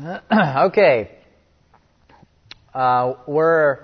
[0.32, 1.10] okay.
[2.72, 3.80] Uh, we're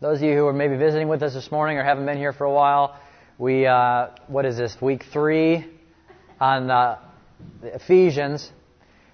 [0.00, 2.32] those of you who are maybe visiting with us this morning or haven't been here
[2.32, 2.96] for a while.
[3.36, 5.66] We uh, what is this week three
[6.38, 6.98] on uh,
[7.64, 8.48] Ephesians?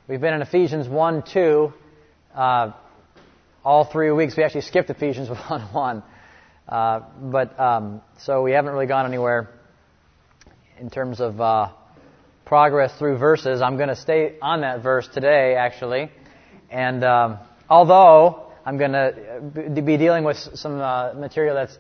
[0.09, 1.73] We've been in Ephesians one two.
[2.35, 2.73] Uh,
[3.65, 6.03] all three weeks we actually skipped Ephesians one one,
[6.69, 7.01] uh,
[7.31, 9.49] but um, so we haven't really gone anywhere
[10.79, 11.71] in terms of uh,
[12.45, 13.63] progress through verses.
[13.63, 16.11] I'm going to stay on that verse today, actually.
[16.73, 21.79] And um, although I'm going to be dealing with some uh, material that's,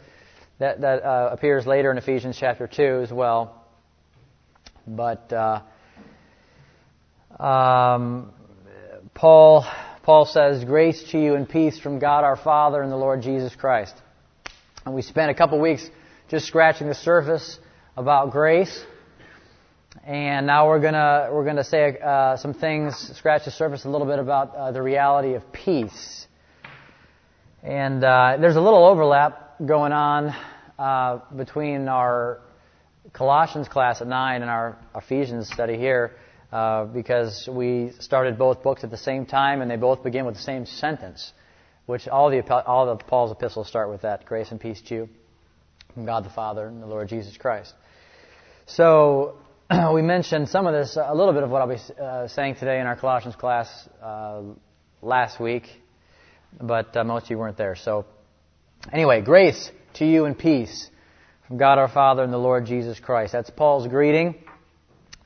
[0.59, 3.65] that, that uh, appears later in Ephesians chapter 2 as well,
[4.87, 5.63] but uh,
[7.43, 8.33] um,
[9.15, 9.65] Paul,
[10.03, 13.57] Paul says, Grace to you and peace from God our Father and the Lord Jesus
[13.57, 13.95] Christ.
[14.85, 15.89] And we spent a couple weeks
[16.29, 17.59] just scratching the surface
[17.97, 18.85] about grace.
[20.05, 24.07] And now we're gonna we're gonna say uh, some things, scratch the surface a little
[24.09, 26.27] bit about uh, the reality of peace.
[27.63, 30.35] And uh, there's a little overlap going on
[30.77, 32.41] uh, between our
[33.13, 36.17] Colossians class at nine and our Ephesians study here,
[36.51, 40.35] uh, because we started both books at the same time, and they both begin with
[40.35, 41.33] the same sentence,
[41.87, 45.09] which all the all the Paul's epistles start with that: grace and peace to you
[45.95, 47.73] from God the Father and the Lord Jesus Christ.
[48.67, 49.37] So
[49.93, 52.81] we mentioned some of this, a little bit of what I'll be uh, saying today
[52.81, 54.43] in our Colossians class uh,
[55.01, 55.65] last week,
[56.61, 57.77] but uh, most of you weren't there.
[57.77, 58.05] So,
[58.93, 60.91] anyway, grace to you and peace
[61.47, 63.33] from God our Father and the Lord Jesus Christ.
[63.33, 64.35] That's Paul's greeting.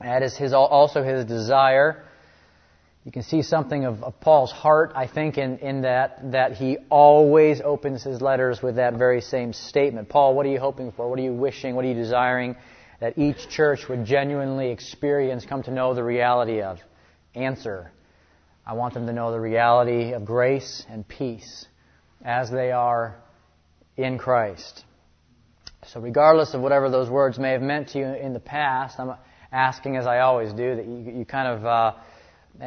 [0.00, 2.04] That is his, also his desire.
[3.04, 6.76] You can see something of, of Paul's heart, I think, in, in that, that he
[6.90, 10.08] always opens his letters with that very same statement.
[10.08, 11.08] Paul, what are you hoping for?
[11.08, 11.74] What are you wishing?
[11.74, 12.56] What are you desiring?
[13.00, 16.78] That each church would genuinely experience, come to know the reality of.
[17.34, 17.90] Answer.
[18.66, 21.66] I want them to know the reality of grace and peace
[22.24, 23.16] as they are
[23.96, 24.84] in Christ.
[25.88, 29.14] So, regardless of whatever those words may have meant to you in the past, I'm
[29.52, 31.92] asking, as I always do, that you, you kind of, uh,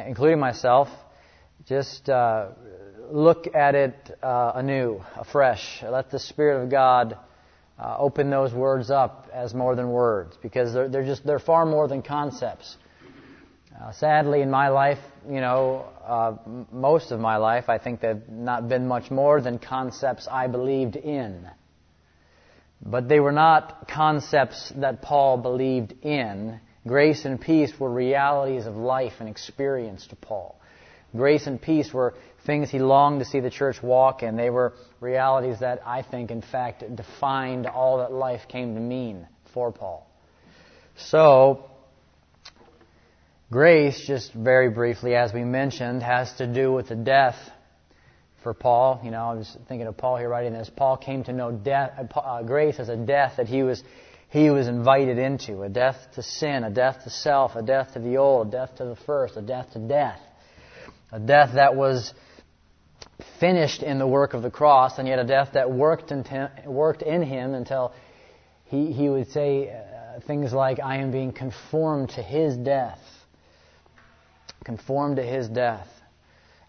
[0.06, 0.88] including myself,
[1.66, 2.48] just uh,
[3.10, 5.82] look at it uh, anew, afresh.
[5.82, 7.18] Let the Spirit of God
[7.80, 11.64] uh, open those words up as more than words because they're, they're just they're far
[11.64, 12.76] more than concepts.
[13.80, 16.36] Uh, sadly, in my life, you know, uh,
[16.70, 20.96] most of my life, I think they've not been much more than concepts I believed
[20.96, 21.48] in.
[22.84, 26.60] But they were not concepts that Paul believed in.
[26.86, 30.59] Grace and peace were realities of life and experience to Paul.
[31.16, 32.14] Grace and peace were
[32.46, 34.36] things he longed to see the church walk in.
[34.36, 39.26] They were realities that I think, in fact, defined all that life came to mean
[39.52, 40.06] for Paul.
[40.96, 41.70] So,
[43.50, 47.36] grace, just very briefly, as we mentioned, has to do with the death
[48.42, 49.00] for Paul.
[49.04, 50.70] You know, I was thinking of Paul here writing this.
[50.74, 53.82] Paul came to know death, uh, grace as a death that he was
[54.30, 57.98] he was invited into a death to sin, a death to self, a death to
[57.98, 60.20] the old, a death to the first, a death to death.
[61.12, 62.14] A death that was
[63.38, 66.24] finished in the work of the cross, and yet a death that worked in,
[66.66, 67.92] worked in him until
[68.66, 73.00] he, he would say uh, things like, I am being conformed to his death.
[74.64, 75.88] Conformed to his death.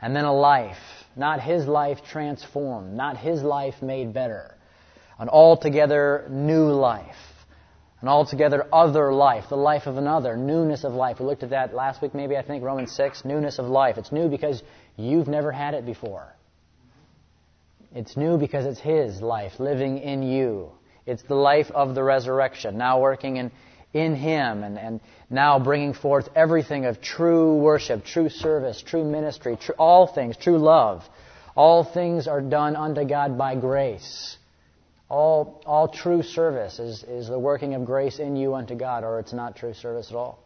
[0.02, 0.78] And then a life.
[1.16, 2.96] Not his life transformed.
[2.96, 4.56] Not his life made better.
[5.20, 7.16] An altogether new life.
[8.02, 9.46] An altogether other life.
[9.50, 10.36] The life of another.
[10.36, 11.20] Newness of life.
[11.20, 13.24] We looked at that last week, maybe, I think, Romans 6.
[13.26, 13.98] Newness of life.
[13.98, 14.64] It's new because
[14.98, 16.28] you've never had it before.
[17.94, 20.72] It's new because it's His life living in you.
[21.06, 23.52] It's the life of the resurrection, now working in,
[23.94, 29.58] in Him and, and now bringing forth everything of true worship, true service, true ministry,
[29.58, 31.04] true, all things, true love.
[31.56, 34.38] All things are done unto God by grace.
[35.12, 39.20] All, all true service is, is the working of grace in you unto God, or
[39.20, 40.40] it's not true service at all.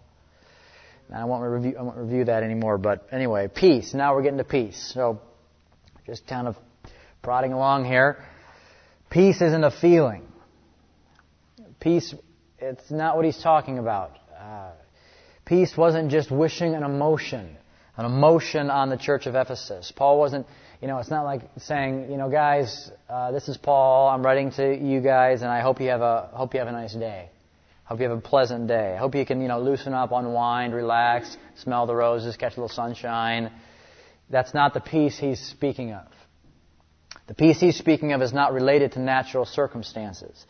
[1.08, 3.94] Now, I won't review, I won't review that anymore, but anyway, peace.
[3.94, 4.92] Now we're getting to peace.
[4.92, 5.22] So,
[6.08, 6.56] just kind of
[7.22, 8.26] prodding along here.
[9.12, 10.24] Peace isn't a feeling.
[11.80, 12.16] Peace,
[12.58, 14.18] it's not what he's talking about.
[14.36, 14.72] Uh,
[15.46, 17.56] peace wasn't just wishing an emotion,
[17.98, 19.94] an emotion on the church of Ephesus.
[19.96, 20.48] Paul wasn't,
[20.82, 24.10] you know, it's not like saying, you know, guys, uh, this is Paul.
[24.10, 26.72] I'm writing to you guys, and I hope you have a hope you have a
[26.72, 27.30] nice day.
[27.86, 28.98] Hope you have a pleasant day.
[29.00, 32.76] Hope you can, you know, loosen up, unwind, relax, smell the roses, catch a little
[32.76, 33.52] sunshine.
[34.30, 36.08] That's not the peace he's speaking of.
[37.28, 40.46] The peace he's speaking of is not related to natural circumstances.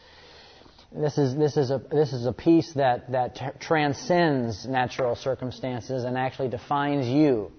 [0.93, 6.17] This is, this is, a, this is a peace that, that transcends natural circumstances and
[6.17, 7.51] actually defines you,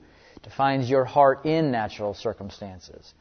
[0.47, 3.13] defines your heart in natural circumstances.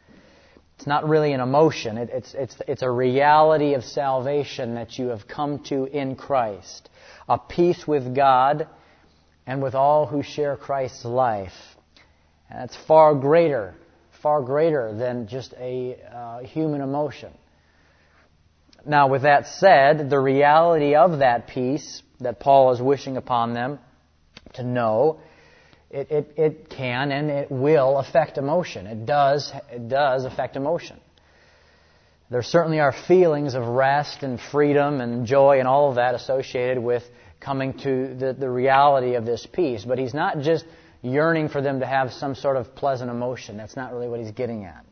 [0.78, 1.98] It's not really an emotion.
[1.98, 6.88] It, it's, it's, it's a reality of salvation that you have come to in Christ.
[7.28, 8.68] A peace with God
[9.48, 11.54] and with all who share Christ's life.
[12.48, 13.74] And it's far greater,
[14.22, 17.34] far greater than just a uh, human emotion.
[18.86, 23.80] Now, with that said, the reality of that peace that Paul is wishing upon them
[24.54, 25.22] to know
[25.96, 28.86] it, it, it can and it will affect emotion.
[28.86, 31.00] It does, it does affect emotion.
[32.30, 36.84] There certainly are feelings of rest and freedom and joy and all of that associated
[36.84, 37.04] with
[37.40, 39.86] coming to the, the reality of this peace.
[39.86, 40.66] But he's not just
[41.02, 43.56] yearning for them to have some sort of pleasant emotion.
[43.56, 44.86] That's not really what he's getting at.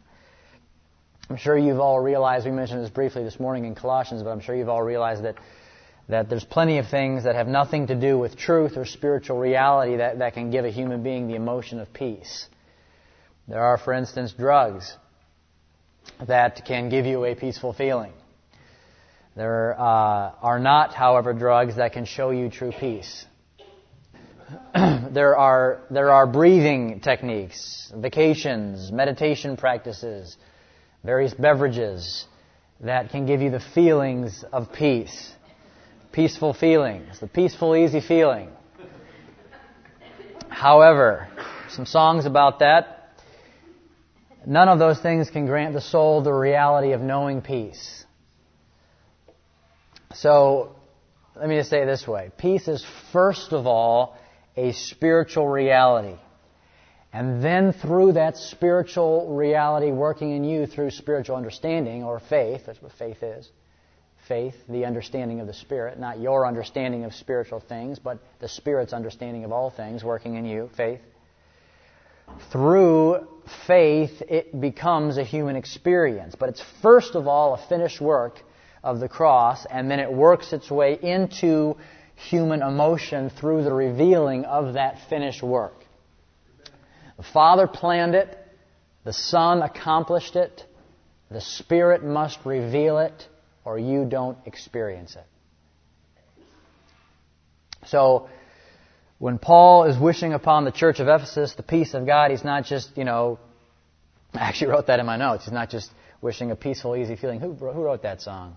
[1.30, 4.40] I'm sure you've all realized, we mentioned this briefly this morning in Colossians, but I'm
[4.40, 5.36] sure you've all realized that
[6.10, 9.98] that there's plenty of things that have nothing to do with truth or spiritual reality
[9.98, 12.48] that, that can give a human being the emotion of peace.
[13.48, 14.96] There are, for instance, drugs
[16.28, 18.14] that can give you a peaceful feeling.
[19.36, 23.26] There uh, are not, however, drugs that can show you true peace.
[24.76, 30.38] there are there are breathing techniques, vacations, meditation practices,
[31.04, 32.26] various beverages
[32.82, 35.34] that can give you the feelings of peace
[36.14, 38.50] peaceful feelings, the peaceful, easy feeling.
[40.48, 41.28] However,
[41.70, 43.18] some songs about that.
[44.46, 48.06] None of those things can grant the soul the reality of knowing peace.
[50.14, 50.76] So,
[51.36, 52.30] let me just say it this way.
[52.38, 54.16] Peace is first of all
[54.56, 56.18] a spiritual reality.
[57.12, 62.82] And then through that spiritual reality working in you through spiritual understanding or faith, that's
[62.82, 63.50] what faith is,
[64.28, 68.94] faith, the understanding of the Spirit, not your understanding of spiritual things, but the Spirit's
[68.94, 71.02] understanding of all things working in you, faith.
[72.52, 73.28] Through
[73.68, 76.36] faith, it becomes a human experience.
[76.36, 78.42] But it's first of all a finished work
[78.84, 81.78] of the cross, and then it works its way into
[82.16, 85.76] human emotion through the revealing of that finished work.
[87.18, 88.38] The Father planned it,
[89.04, 90.66] the Son accomplished it,
[91.30, 93.28] the Spirit must reveal it,
[93.66, 95.26] or you don't experience it.
[97.88, 98.30] So,
[99.20, 102.66] when Paul is wishing upon the church of Ephesus the peace of God, he's not
[102.66, 103.40] just, you know,
[104.34, 105.46] I actually wrote that in my notes.
[105.46, 107.40] He's not just wishing a peaceful, easy feeling.
[107.40, 108.56] Who, who wrote that song?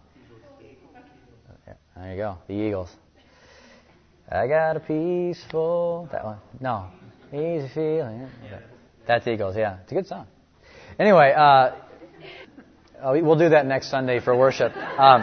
[1.97, 2.95] There you go, the Eagles.
[4.31, 6.39] I got a peaceful, that one.
[6.61, 6.89] No,
[7.33, 8.29] easy feeling.
[9.07, 9.79] That's Eagles, yeah.
[9.83, 10.27] It's a good song.
[10.99, 11.73] Anyway, uh,
[13.03, 14.75] uh, we'll do that next Sunday for worship.
[14.77, 15.23] Um,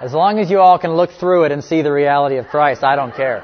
[0.00, 2.84] as long as you all can look through it and see the reality of Christ,
[2.84, 3.42] I don't care.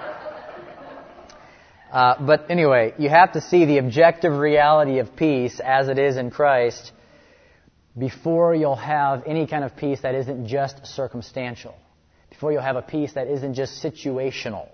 [1.93, 6.17] Uh, but anyway, you have to see the objective reality of peace as it is
[6.17, 6.93] in Christ
[7.99, 11.75] before you'll have any kind of peace that isn't just circumstantial.
[12.29, 14.69] Before you'll have a peace that isn't just situational.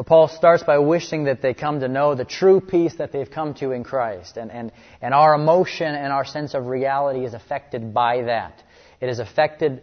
[0.00, 3.30] So Paul starts by wishing that they come to know the true peace that they've
[3.30, 4.38] come to in Christ.
[4.38, 8.62] And, and, and our emotion and our sense of reality is affected by that.
[9.02, 9.82] It is affected,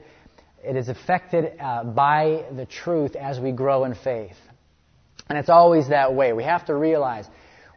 [0.63, 4.37] it is affected uh, by the truth as we grow in faith.
[5.29, 6.33] And it's always that way.
[6.33, 7.27] We have to realize,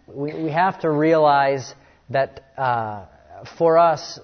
[0.07, 1.75] we, we have to realize
[2.09, 3.05] that uh,
[3.59, 4.19] for us,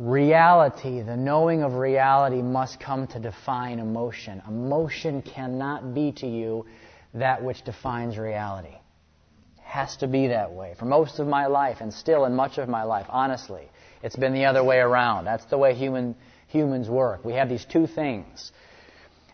[0.00, 4.42] reality, the knowing of reality must come to define emotion.
[4.48, 6.66] Emotion cannot be to you
[7.14, 8.68] that which defines reality.
[8.68, 10.74] It has to be that way.
[10.78, 13.68] For most of my life, and still in much of my life, honestly,
[14.02, 15.24] it's been the other way around.
[15.24, 16.16] That's the way human,
[16.48, 17.24] humans work.
[17.24, 18.52] We have these two things.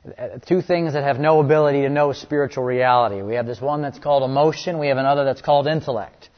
[0.06, 3.20] Uh, two things that have no ability to know spiritual reality.
[3.22, 6.30] We have this one that's called emotion, we have another that's called intellect.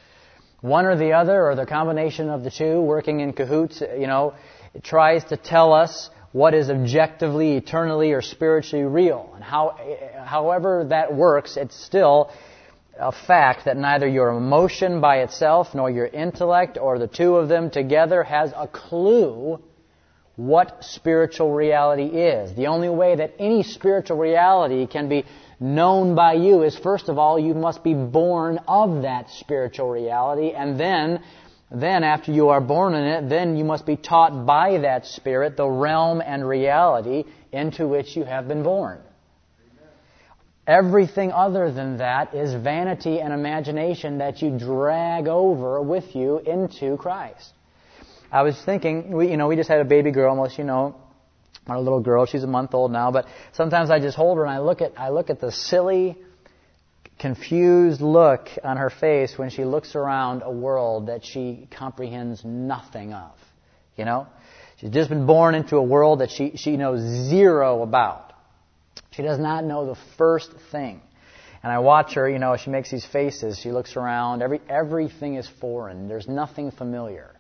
[0.61, 4.35] One or the other, or the combination of the two, working in cahoots, you know,
[4.75, 9.31] it tries to tell us what is objectively, eternally, or spiritually real.
[9.35, 9.77] And how,
[10.25, 12.31] however that works, it's still
[12.99, 17.49] a fact that neither your emotion by itself nor your intellect or the two of
[17.49, 19.63] them together has a clue
[20.37, 22.55] what spiritual reality is.
[22.57, 25.25] The only way that any spiritual reality can be
[25.61, 30.51] known by you is first of all, you must be born of that spiritual reality,
[30.51, 31.23] and then
[31.75, 35.57] then, after you are born in it, then you must be taught by that Spirit
[35.57, 39.01] the realm and reality into which you have been born.
[40.67, 46.97] Everything other than that is vanity and imagination that you drag over with you into
[46.99, 47.53] Christ.
[48.31, 50.95] I was thinking, we, you know, we just had a baby girl, almost, you know,
[51.67, 52.27] our little girl.
[52.27, 54.93] She's a month old now, but sometimes I just hold her and I look at,
[54.99, 56.17] I look at the silly,
[57.23, 63.15] confused look on her face when she looks around a world that she comprehends nothing
[63.15, 63.31] of.
[63.97, 64.27] You know?
[64.79, 67.01] She's just been born into a world that she, she knows
[67.31, 68.33] zero about.
[69.13, 71.01] She does not know the first thing.
[71.63, 75.37] And I watch her, you know, she makes these faces, she looks around, every, everything
[75.37, 76.09] is foreign.
[76.09, 77.31] There's nothing familiar.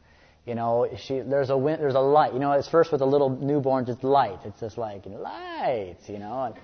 [0.46, 2.32] You know, she, there's a wind, there's a light.
[2.34, 4.38] You know, it's first with a little newborn, just light.
[4.44, 6.54] It's just like lights, you know, and,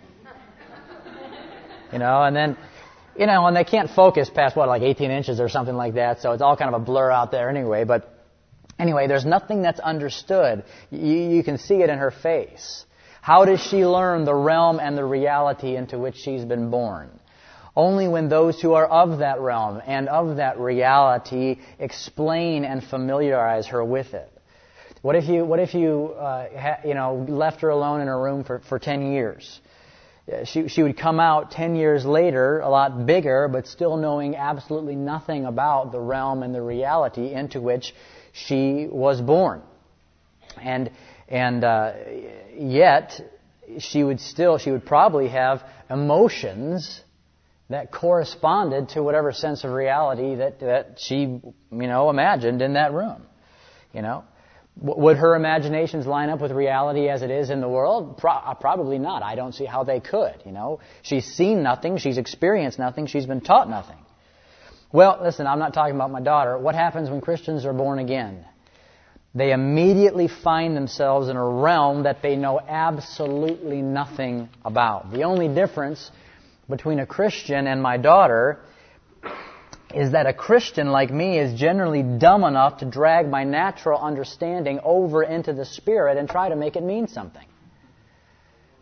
[1.93, 2.57] you know, and then,
[3.19, 6.21] you know, and they can't focus past what, like 18 inches or something like that.
[6.21, 7.85] So it's all kind of a blur out there anyway.
[7.85, 8.09] But
[8.79, 10.65] anyway, there's nothing that's understood.
[10.91, 12.85] You, you can see it in her face.
[13.21, 17.11] How does she learn the realm and the reality into which she's been born?
[17.75, 23.67] Only when those who are of that realm and of that reality explain and familiarize
[23.69, 24.33] her with it.
[25.03, 28.21] What if you, what if you, uh, ha, you know, left her alone in her
[28.21, 29.61] room for, for 10 years?
[30.45, 34.95] She, she would come out 10 years later, a lot bigger, but still knowing absolutely
[34.95, 37.95] nothing about the realm and the reality into which
[38.33, 39.63] she was born.
[40.61, 40.91] And,
[41.29, 41.93] and, uh,
[42.55, 43.21] yet,
[43.79, 47.03] she would still, she would probably have emotions
[47.71, 52.93] that corresponded to whatever sense of reality that, that she, you know, imagined in that
[52.93, 53.23] room.
[53.93, 54.25] You know?
[54.81, 58.17] Would her imaginations line up with reality as it is in the world?
[58.17, 59.25] Pro- uh, probably not.
[59.25, 60.79] I don't see how they could, you know.
[61.03, 63.99] She's seen nothing, she's experienced nothing, she's been taught nothing.
[64.93, 66.57] Well, listen, I'm not talking about my daughter.
[66.57, 68.45] What happens when Christians are born again?
[69.35, 75.13] They immediately find themselves in a realm that they know absolutely nothing about.
[75.13, 76.11] The only difference
[76.69, 78.61] between a Christian and my daughter
[79.95, 84.81] is that a Christian like me is generally dumb enough to drag my natural understanding
[84.85, 87.47] over into the Spirit and try to make it mean something.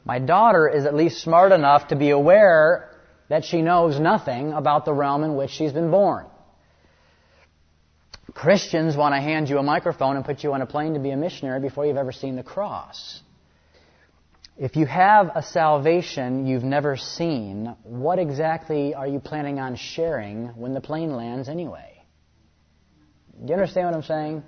[0.05, 2.91] My daughter is at least smart enough to be aware
[3.29, 6.27] that she knows nothing about the realm in which she's been born.
[8.33, 11.11] Christians want to hand you a microphone and put you on a plane to be
[11.11, 13.21] a missionary before you've ever seen the cross.
[14.59, 20.47] If you have a salvation you've never seen, what exactly are you planning on sharing
[20.57, 22.03] when the plane lands anyway?
[23.39, 24.43] Do you understand what I'm saying?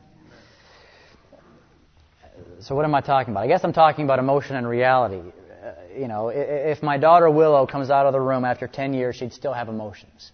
[2.60, 3.44] So what am I talking about?
[3.44, 5.20] I guess I'm talking about emotion and reality.
[5.20, 9.16] Uh, you know, if my daughter Willow comes out of the room after 10 years,
[9.16, 10.32] she'd still have emotions.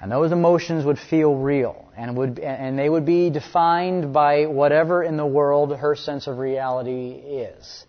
[0.00, 5.02] And those emotions would feel real and would and they would be defined by whatever
[5.02, 7.84] in the world her sense of reality is.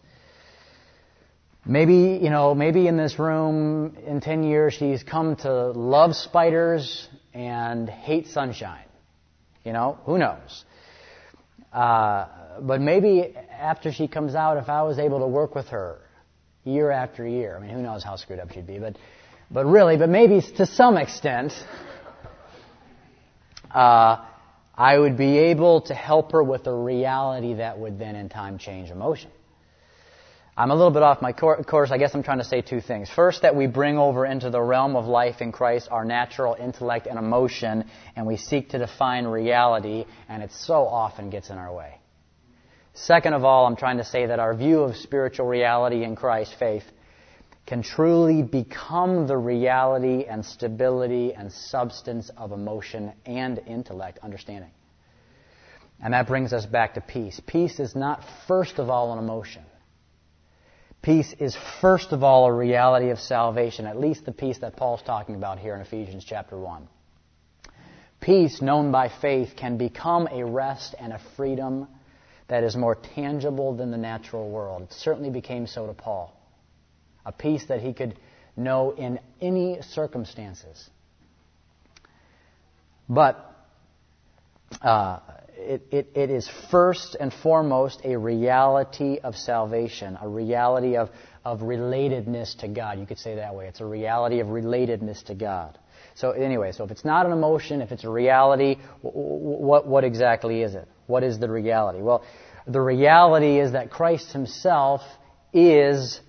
[1.65, 7.07] Maybe, you know, maybe in this room in 10 years she's come to love spiders
[7.33, 8.83] and hate sunshine.
[9.63, 10.65] You know, who knows?
[11.71, 12.27] Uh,
[12.61, 16.01] but maybe after she comes out, if I was able to work with her
[16.65, 18.97] year after year, I mean, who knows how screwed up she'd be, but,
[19.49, 21.53] but really, but maybe to some extent,
[23.71, 24.17] uh,
[24.75, 28.57] I would be able to help her with a reality that would then in time
[28.57, 29.31] change emotion.
[30.55, 31.89] I'm a little bit off my course.
[31.89, 33.09] I guess I'm trying to say two things.
[33.09, 37.07] First, that we bring over into the realm of life in Christ our natural intellect
[37.07, 41.73] and emotion, and we seek to define reality, and it so often gets in our
[41.73, 41.99] way.
[42.93, 46.53] Second of all, I'm trying to say that our view of spiritual reality in Christ,
[46.59, 46.83] faith,
[47.65, 54.69] can truly become the reality and stability and substance of emotion and intellect, understanding.
[55.99, 57.41] And that brings us back to peace.
[57.47, 59.63] Peace is not first of all an emotion.
[61.03, 65.01] Peace is first of all a reality of salvation, at least the peace that Paul's
[65.01, 66.87] talking about here in Ephesians chapter 1.
[68.21, 71.89] Peace known by faith can become a rest and a freedom
[72.47, 74.83] that is more tangible than the natural world.
[74.83, 76.33] It certainly became so to Paul.
[77.25, 78.17] A peace that he could
[78.55, 80.89] know in any circumstances.
[83.09, 83.45] But
[84.81, 85.19] uh,
[85.55, 91.09] it, it, it is first and foremost a reality of salvation, a reality of,
[91.45, 92.99] of relatedness to God.
[92.99, 93.67] You could say that way.
[93.67, 95.77] It's a reality of relatedness to God.
[96.15, 100.61] So anyway, so if it's not an emotion, if it's a reality, what, what exactly
[100.61, 100.87] is it?
[101.07, 102.01] What is the reality?
[102.01, 102.23] Well,
[102.67, 105.01] the reality is that Christ Himself
[105.53, 106.19] is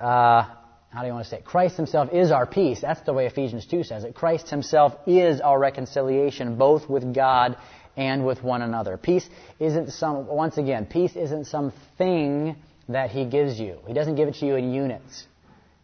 [0.00, 0.44] uh,
[0.90, 1.44] how do you want to say it?
[1.44, 2.80] Christ himself is our peace.
[2.80, 4.14] That's the way Ephesians 2 says it.
[4.14, 7.56] Christ himself is our reconciliation, both with God
[7.98, 8.96] and with one another.
[8.96, 9.28] Peace
[9.60, 12.56] isn't some, once again, peace isn't some thing
[12.88, 13.78] that he gives you.
[13.86, 15.26] He doesn't give it to you in units.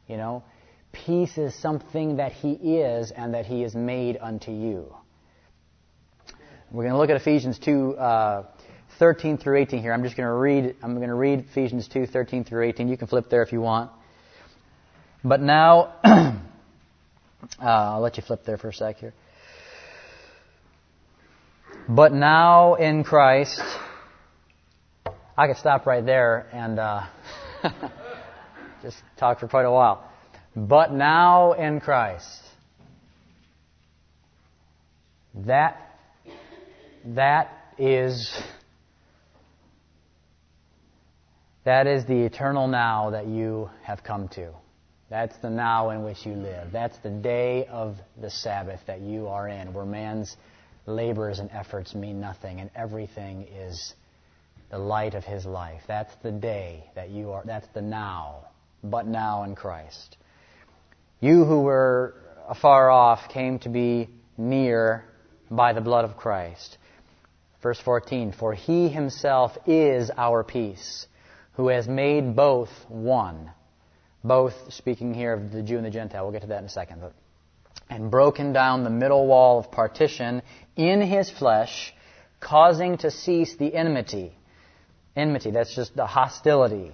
[0.09, 0.43] You know?
[0.93, 4.95] Peace is something that he is and that he is made unto you.
[6.71, 8.45] We're going to look at Ephesians 2, uh,
[8.99, 9.93] 13 through 18 here.
[9.93, 12.89] I'm just going to read, I'm going to read Ephesians 2, 13 through 18.
[12.89, 13.91] You can flip there if you want.
[15.23, 15.95] But now,
[17.61, 19.15] Uh, I'll let you flip there for a sec here.
[21.89, 23.61] But now in Christ,
[25.37, 27.03] I could stop right there and uh,
[28.83, 30.11] just talk for quite a while.
[30.57, 32.41] But now in Christ,
[35.35, 35.79] that
[37.05, 38.33] that is
[41.65, 44.53] that is the eternal now that you have come to.
[45.11, 46.73] That's the now in which you live.
[46.73, 50.35] That's the day of the Sabbath that you are in, where man's
[50.87, 53.95] labors and efforts mean nothing and everything is
[54.71, 55.83] the light of his life.
[55.87, 58.47] That's the day that you are, that's the now,
[58.83, 60.17] but now in Christ.
[61.21, 62.15] You who were
[62.49, 65.05] afar off came to be near
[65.51, 66.77] by the blood of Christ.
[67.63, 71.07] Verse 14, for he himself is our peace,
[71.55, 73.51] who has made both one.
[74.23, 76.71] Both, speaking here of the Jew and the Gentile, we'll get to that in a
[76.71, 77.01] second.
[77.01, 77.15] But,
[77.89, 80.43] and broken down the middle wall of partition
[80.77, 81.95] in his flesh,
[82.41, 84.33] causing to cease the enmity.
[85.17, 86.93] Enmity, that's just the hostility,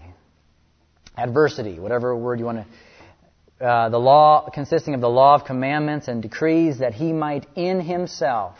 [1.16, 3.64] adversity, whatever word you want to.
[3.64, 7.80] Uh, the law consisting of the law of commandments and decrees that he might in
[7.80, 8.56] himself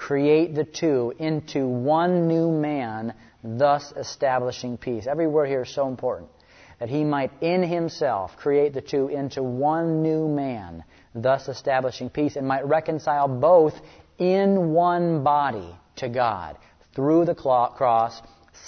[0.00, 3.12] create the two into one new man,
[3.44, 5.06] thus establishing peace.
[5.06, 6.30] Every word here is so important.
[6.78, 12.36] That he might in himself create the two into one new man, thus establishing peace,
[12.36, 13.74] and might reconcile both
[14.18, 16.56] in one body to God
[16.94, 18.20] through the cross,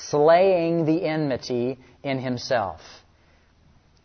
[0.09, 2.81] slaying the enmity in himself.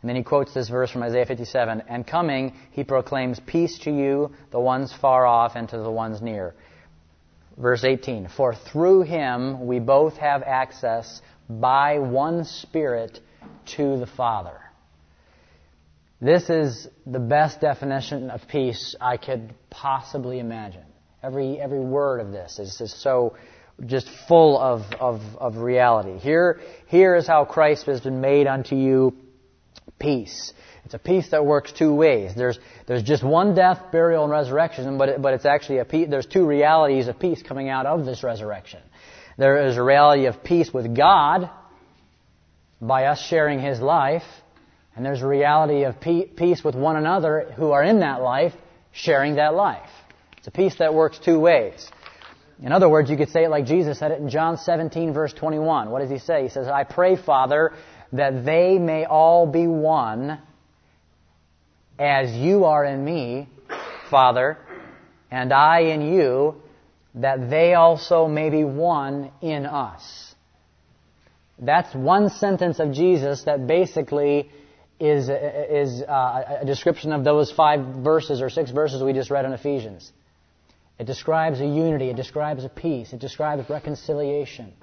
[0.01, 3.91] And then he quotes this verse from Isaiah 57 And coming, he proclaims peace to
[3.91, 6.53] you, the ones far off, and to the ones near.
[7.58, 13.20] Verse 18 For through him we both have access by one Spirit
[13.77, 14.60] to the Father.
[16.19, 20.86] This is the best definition of peace I could possibly imagine.
[21.21, 23.36] Every, every word of this is, is so
[23.85, 26.18] just full of, of, of reality.
[26.18, 29.15] Here, here is how Christ has been made unto you
[30.00, 30.53] peace.
[30.85, 32.31] It's a peace that works two ways.
[32.35, 36.07] There's, there's just one death, burial, and resurrection, but, it, but it's actually a peace,
[36.09, 38.79] there's two realities of peace coming out of this resurrection.
[39.37, 41.50] There is a reality of peace with God
[42.81, 44.24] by us sharing His life,
[44.98, 48.53] and there's a reality of peace with one another who are in that life,
[48.92, 49.90] sharing that life.
[50.40, 51.88] It's a peace that works two ways.
[52.64, 55.33] In other words, you could say it like Jesus said it in John 17, verse
[55.33, 55.92] 21.
[55.92, 56.42] What does he say?
[56.42, 57.74] He says, I pray, Father,
[58.14, 60.40] that they may all be one
[62.00, 63.50] as you are in me,
[64.10, 64.57] Father,
[65.29, 66.55] and I in you,
[67.14, 70.33] that they also may be one in us.
[71.60, 74.50] That's one sentence of Jesus that basically
[75.00, 79.46] is, is uh, a description of those five verses or six verses we just read
[79.46, 80.12] in Ephesians.
[81.00, 84.74] It describes a unity, it describes a peace, it describes reconciliation.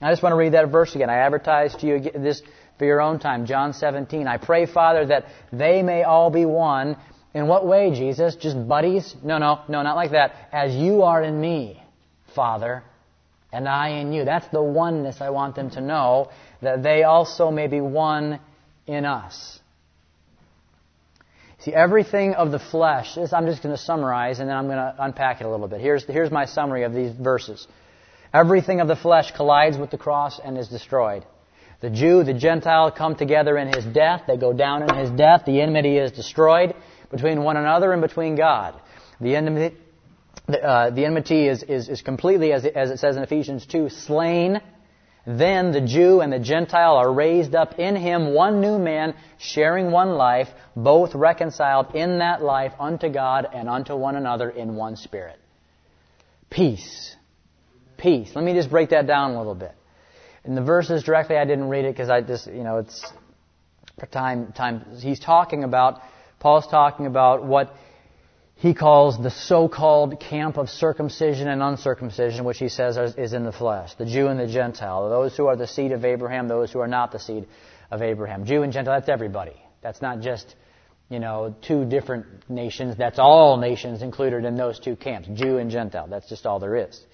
[0.00, 1.10] I just want to read that verse again.
[1.10, 2.42] I advertise to you this
[2.76, 3.46] for your own time.
[3.46, 4.26] John 17.
[4.26, 6.96] I pray, Father, that they may all be one.
[7.34, 8.34] In what way, Jesus?
[8.34, 9.14] Just buddies?
[9.22, 10.34] No, no, no, not like that.
[10.52, 11.80] As you are in me,
[12.34, 12.82] Father,
[13.52, 14.24] and I in you.
[14.24, 16.30] That's the oneness I want them to know,
[16.62, 18.40] that they also may be one
[18.86, 19.60] in us.
[21.60, 24.78] See, everything of the flesh, this I'm just going to summarize and then I'm going
[24.78, 25.80] to unpack it a little bit.
[25.80, 27.68] Here's, here's my summary of these verses.
[28.34, 31.24] Everything of the flesh collides with the cross and is destroyed.
[31.80, 34.22] The Jew, the Gentile come together in his death.
[34.26, 35.42] They go down in his death.
[35.46, 36.74] The enmity is destroyed
[37.10, 38.80] between one another and between God.
[39.20, 39.76] The enmity,
[40.48, 43.88] uh, the enmity is, is, is completely, as it, as it says in Ephesians 2,
[43.88, 44.60] slain.
[45.24, 49.92] Then the Jew and the Gentile are raised up in him, one new man, sharing
[49.92, 54.96] one life, both reconciled in that life unto God and unto one another in one
[54.96, 55.38] spirit.
[56.50, 57.14] Peace.
[57.96, 58.32] Peace.
[58.34, 59.74] Let me just break that down a little bit.
[60.44, 63.12] In the verses directly, I didn't read it because I just, you know, it's
[64.10, 64.84] time, time.
[65.00, 66.00] He's talking about,
[66.40, 67.72] Paul's talking about what
[68.62, 73.50] he calls the so-called camp of circumcision and uncircumcision, which he says is in the
[73.50, 73.92] flesh.
[73.94, 75.10] The Jew and the Gentile.
[75.10, 77.48] Those who are the seed of Abraham, those who are not the seed
[77.90, 78.44] of Abraham.
[78.44, 79.60] Jew and Gentile, that's everybody.
[79.80, 80.54] That's not just,
[81.10, 82.96] you know, two different nations.
[82.96, 85.26] That's all nations included in those two camps.
[85.34, 86.06] Jew and Gentile.
[86.06, 87.04] That's just all there is.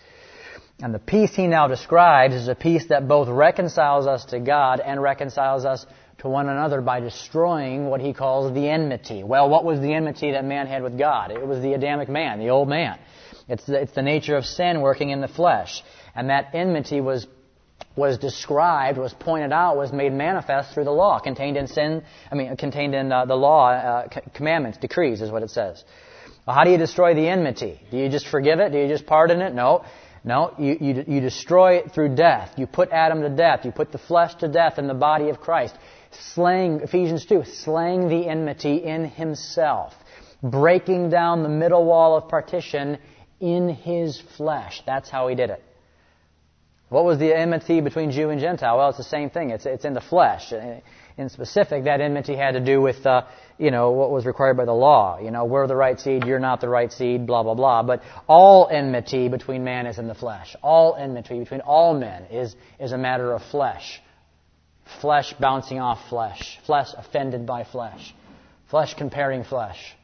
[0.82, 4.80] And the peace he now describes is a peace that both reconciles us to God
[4.80, 5.86] and reconciles us
[6.18, 9.22] to one another by destroying what he calls the enmity.
[9.22, 11.30] Well, what was the enmity that man had with God?
[11.30, 12.98] It was the Adamic man, the old man.
[13.48, 15.82] It's the, it's the nature of sin working in the flesh.
[16.14, 17.26] And that enmity was
[17.96, 22.34] was described, was pointed out, was made manifest through the law, contained in sin, I
[22.36, 25.84] mean, contained in uh, the law, uh, commandments, decrees, is what it says.
[26.46, 27.80] Well, how do you destroy the enmity?
[27.90, 28.72] Do you just forgive it?
[28.72, 29.52] Do you just pardon it?
[29.52, 29.84] No.
[30.24, 32.54] No, you, you, you destroy it through death.
[32.56, 33.64] You put Adam to death.
[33.64, 35.74] You put the flesh to death in the body of Christ.
[36.10, 39.94] Slaying, Ephesians 2, slaying the enmity in himself.
[40.42, 42.98] Breaking down the middle wall of partition
[43.40, 44.82] in his flesh.
[44.86, 45.62] That's how he did it.
[46.88, 48.78] What was the enmity between Jew and Gentile?
[48.78, 49.50] Well, it's the same thing.
[49.50, 50.52] It's, it's in the flesh.
[51.18, 53.22] In specific, that enmity had to do with, uh,
[53.58, 55.18] you know, what was required by the law.
[55.20, 57.82] You know, we're the right seed, you're not the right seed, blah, blah, blah.
[57.82, 60.56] But all enmity between man is in the flesh.
[60.62, 64.00] All enmity between all men is, is a matter of flesh.
[65.00, 66.58] Flesh bouncing off flesh.
[66.64, 68.14] Flesh offended by flesh.
[68.68, 69.94] Flesh comparing flesh.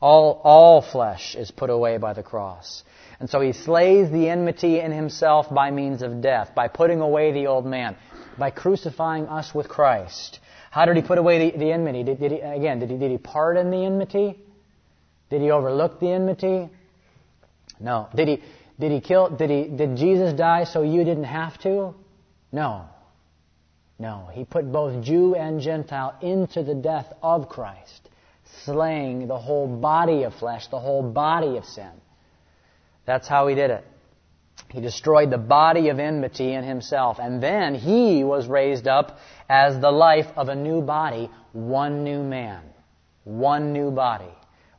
[0.00, 2.84] All, all flesh is put away by the cross.
[3.18, 7.32] And so he slays the enmity in himself by means of death, by putting away
[7.32, 7.96] the old man,
[8.38, 10.38] by crucifying us with Christ.
[10.70, 12.02] How did he put away the, the enmity?
[12.02, 14.38] Did, did he, again, did he, did he pardon the enmity?
[15.30, 16.68] Did he overlook the enmity?
[17.80, 18.08] No.
[18.14, 18.42] Did he,
[18.78, 21.94] did he kill, did he, did Jesus die so you didn't have to?
[22.52, 22.86] No.
[23.98, 24.28] No.
[24.32, 28.08] He put both Jew and Gentile into the death of Christ,
[28.64, 31.92] slaying the whole body of flesh, the whole body of sin.
[33.06, 33.86] That's how he did it.
[34.70, 39.80] He destroyed the body of enmity in himself, and then he was raised up as
[39.80, 42.62] the life of a new body, one new man,
[43.24, 44.32] one new body,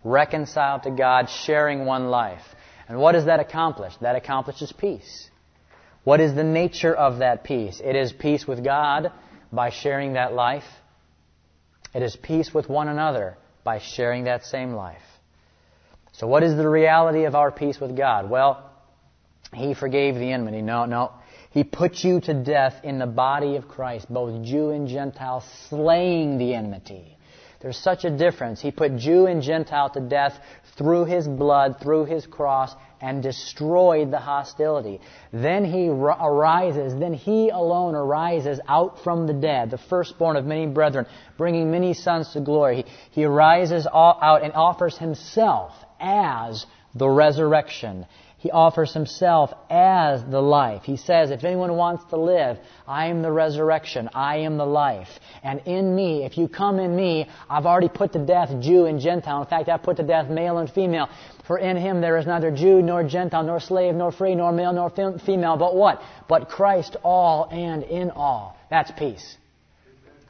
[0.04, 2.44] reconciled to God, sharing one life.
[2.88, 3.94] And what does that accomplish?
[4.02, 5.30] That accomplishes peace.
[6.08, 7.82] What is the nature of that peace?
[7.84, 9.12] It is peace with God
[9.52, 10.64] by sharing that life.
[11.94, 15.02] It is peace with one another by sharing that same life.
[16.14, 18.30] So what is the reality of our peace with God?
[18.30, 18.72] Well,
[19.54, 20.62] He forgave the enmity.
[20.62, 21.12] No, no.
[21.52, 26.38] He put you to death in the body of Christ, both Jew and Gentile, slaying
[26.38, 27.17] the enmity.
[27.60, 28.62] There's such a difference.
[28.62, 30.40] He put Jew and Gentile to death
[30.78, 35.02] through His blood, through His cross, and destroyed the hostility.
[35.34, 40.68] Then He arises, then He alone arises out from the dead, the firstborn of many
[40.68, 42.78] brethren, bringing many sons to glory.
[43.12, 48.06] He, he arises out and offers Himself as the resurrection.
[48.40, 50.84] He offers himself as the life.
[50.84, 54.10] He says, if anyone wants to live, I am the resurrection.
[54.14, 55.10] I am the life.
[55.42, 59.00] And in me, if you come in me, I've already put to death Jew and
[59.00, 59.42] Gentile.
[59.42, 61.10] In fact, I've put to death male and female.
[61.48, 64.74] For in him there is neither Jew nor Gentile, nor slave nor free, nor male
[64.74, 66.02] nor female, but what?
[66.28, 68.56] But Christ all and in all.
[68.70, 69.38] That's peace.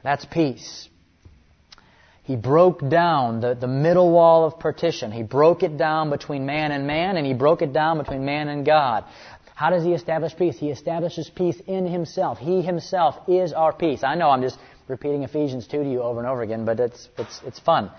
[0.01, 0.87] That's peace.
[2.27, 5.13] He broke down the, the middle wall of partition.
[5.13, 8.49] He broke it down between man and man, and he broke it down between man
[8.49, 9.05] and God.
[9.55, 10.57] How does he establish peace?
[10.57, 12.37] He establishes peace in himself.
[12.37, 14.03] He himself is our peace.
[14.03, 14.59] I know I'm just
[14.89, 17.91] repeating Ephesians 2 to you over and over again, but it's, it's, it's fun.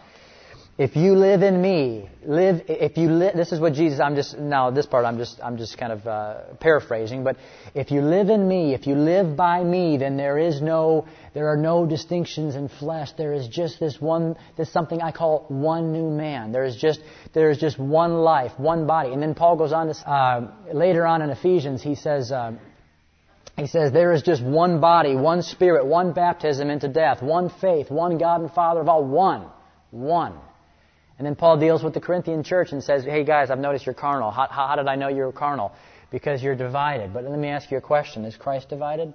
[0.79, 4.39] If you live in me, live, if you live, this is what Jesus, I'm just,
[4.39, 7.37] now this part I'm just, I'm just kind of uh, paraphrasing, but
[7.75, 11.49] if you live in me, if you live by me, then there is no, there
[11.49, 13.11] are no distinctions in flesh.
[13.19, 16.53] There is just this one, this something I call one new man.
[16.53, 17.01] There is just,
[17.33, 19.13] there is just one life, one body.
[19.13, 22.53] And then Paul goes on to, uh, later on in Ephesians, he says, uh,
[23.57, 27.91] he says, there is just one body, one spirit, one baptism into death, one faith,
[27.91, 29.49] one God and Father of all, one.
[29.91, 30.39] One.
[31.19, 33.95] And then Paul deals with the Corinthian church and says, hey guys, I've noticed you're
[33.95, 34.31] carnal.
[34.31, 35.73] How, how, did I know you're carnal?
[36.13, 37.13] Because you're divided.
[37.13, 38.25] But let me ask you a question.
[38.25, 39.13] Is Christ divided?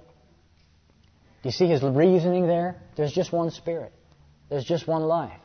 [1.42, 2.76] Do you see his reasoning there?
[2.96, 3.92] There's just one spirit.
[4.50, 5.40] There's just one life.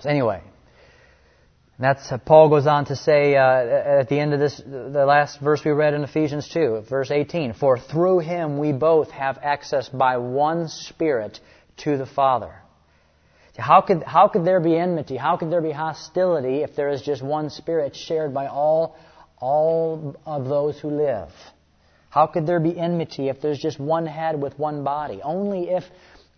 [0.00, 0.42] So anyway,
[1.78, 5.62] that's Paul goes on to say uh, at the end of this, the last verse
[5.64, 7.52] we read in Ephesians 2, verse 18.
[7.52, 11.38] For through him we both have access by one Spirit
[11.78, 12.54] to the Father.
[13.56, 15.16] How could, how could there be enmity?
[15.16, 18.96] How could there be hostility if there is just one Spirit shared by all,
[19.38, 21.30] all of those who live?
[22.10, 25.20] How could there be enmity if there's just one head with one body?
[25.22, 25.84] Only if,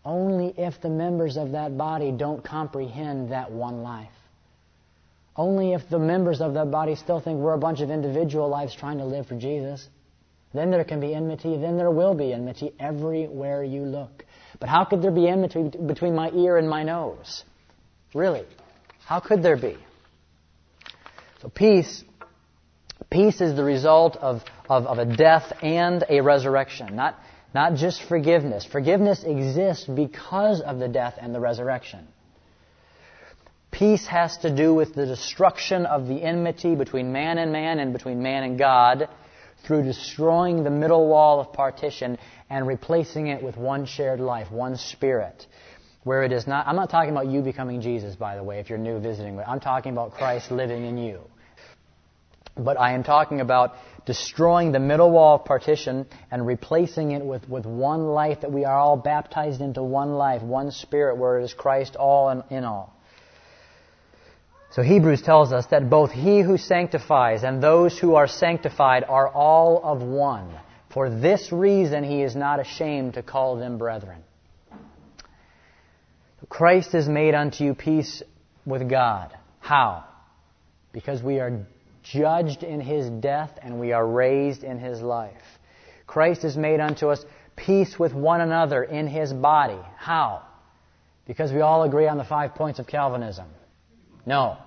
[0.04, 4.10] only if the members of that body don't comprehend that one life.
[5.36, 8.74] Only if the members of that body still think we're a bunch of individual lives
[8.74, 9.88] trying to live for Jesus.
[10.52, 11.56] Then there can be enmity.
[11.56, 14.24] Then there will be enmity everywhere you look.
[14.60, 17.44] But how could there be enmity between my ear and my nose?
[18.14, 18.44] Really?
[19.04, 19.76] How could there be?
[21.40, 22.02] So peace,
[23.10, 27.16] peace is the result of, of, of a death and a resurrection, not,
[27.54, 28.64] not just forgiveness.
[28.64, 32.08] Forgiveness exists because of the death and the resurrection.
[33.70, 37.92] Peace has to do with the destruction of the enmity between man and man and
[37.92, 39.08] between man and God
[39.64, 42.18] through destroying the middle wall of partition
[42.50, 45.46] and replacing it with one shared life, one spirit.
[46.04, 48.70] Where it is not, I'm not talking about you becoming Jesus, by the way, if
[48.70, 51.20] you're new visiting, but I'm talking about Christ living in you.
[52.56, 53.74] But I am talking about
[54.06, 58.64] destroying the middle wall of partition and replacing it with, with one life that we
[58.64, 62.64] are all baptized into one life, one spirit, where it is Christ all and in
[62.64, 62.97] all.
[64.70, 69.28] So Hebrews tells us that both he who sanctifies and those who are sanctified are
[69.28, 70.50] all of one.
[70.90, 74.22] For this reason he is not ashamed to call them brethren.
[76.48, 78.22] Christ has made unto you peace
[78.64, 79.36] with God.
[79.60, 80.04] How?
[80.92, 81.66] Because we are
[82.02, 85.42] judged in his death and we are raised in his life.
[86.06, 87.24] Christ has made unto us
[87.56, 89.78] peace with one another in his body.
[89.96, 90.42] How?
[91.26, 93.46] Because we all agree on the five points of Calvinism.
[94.28, 94.58] No.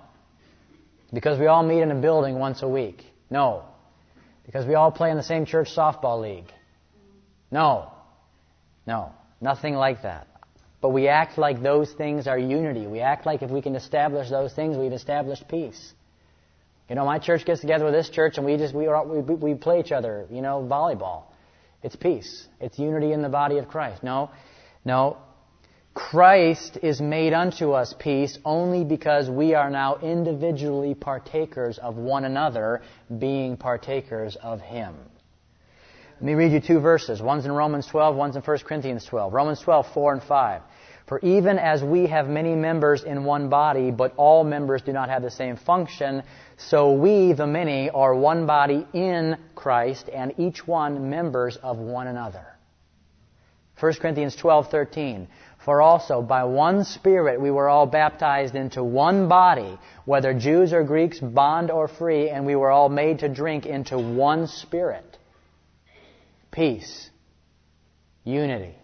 [1.12, 3.04] Because we all meet in a building once a week.
[3.30, 3.62] No.
[4.44, 6.52] Because we all play in the same church softball league.
[7.52, 7.92] No.
[8.88, 9.12] No.
[9.40, 10.26] Nothing like that.
[10.80, 12.88] But we act like those things are unity.
[12.88, 15.92] We act like if we can establish those things, we've established peace.
[16.88, 19.54] You know, my church gets together with this church and we just, we, we, we
[19.54, 21.22] play each other, you know, volleyball.
[21.84, 22.48] It's peace.
[22.60, 24.02] It's unity in the body of Christ.
[24.02, 24.30] No,
[24.84, 25.18] no.
[25.94, 32.24] Christ is made unto us peace only because we are now individually partakers of one
[32.24, 32.80] another,
[33.18, 34.94] being partakers of Him.
[36.14, 37.20] Let me read you two verses.
[37.20, 39.34] One's in Romans 12, one's in 1 Corinthians 12.
[39.34, 40.62] Romans 12, 4 and 5.
[41.08, 45.10] For even as we have many members in one body, but all members do not
[45.10, 46.22] have the same function,
[46.56, 52.06] so we, the many, are one body in Christ, and each one members of one
[52.06, 52.46] another.
[53.80, 55.26] 1 Corinthians 12:13
[55.64, 60.82] For also by one spirit we were all baptized into one body whether Jews or
[60.82, 65.18] Greeks bond or free and we were all made to drink into one spirit
[66.50, 67.10] peace
[68.24, 68.74] unity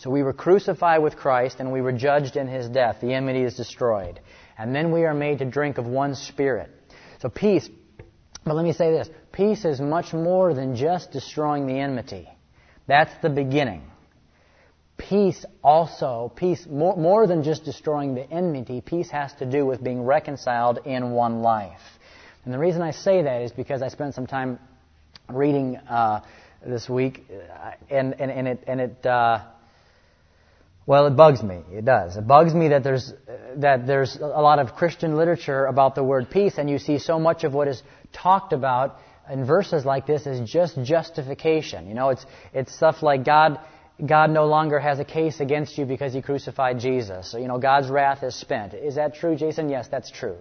[0.00, 3.02] so we were crucified with Christ and we were judged in his death.
[3.02, 4.18] The enmity is destroyed.
[4.56, 6.70] And then we are made to drink of one spirit.
[7.20, 7.68] So peace,
[8.42, 12.30] but let me say this peace is much more than just destroying the enmity.
[12.86, 13.89] That's the beginning.
[15.08, 19.82] Peace also, peace, more, more than just destroying the enmity, peace has to do with
[19.82, 21.80] being reconciled in one life.
[22.44, 24.58] And the reason I say that is because I spent some time
[25.28, 26.20] reading uh,
[26.64, 29.40] this week, uh, and, and, and it, and it uh,
[30.86, 31.60] well, it bugs me.
[31.70, 32.16] It does.
[32.16, 33.12] It bugs me that there's
[33.56, 37.18] that there's a lot of Christian literature about the word peace, and you see so
[37.20, 37.82] much of what is
[38.12, 38.98] talked about
[39.30, 41.86] in verses like this is just justification.
[41.86, 43.60] You know, it's it's stuff like God
[44.06, 47.30] God no longer has a case against you because He crucified Jesus.
[47.30, 48.74] So, you know, God's wrath is spent.
[48.74, 49.68] Is that true, Jason?
[49.68, 50.38] Yes, that's true.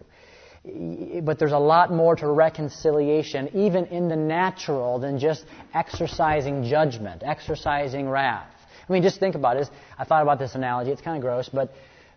[1.24, 7.24] But there's a lot more to reconciliation, even in the natural, than just exercising judgment,
[7.26, 8.54] exercising wrath.
[8.88, 9.70] I mean, just think about it.
[9.98, 10.92] I thought about this analogy.
[10.92, 11.74] It's kind of gross, but